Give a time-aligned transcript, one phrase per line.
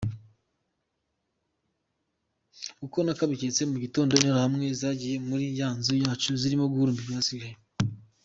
[2.85, 7.61] Uko nakabiketse mu gitondo interahamwe zagiye muri ya nzu yacu zirimo guhuruhumba ibyasigayemo.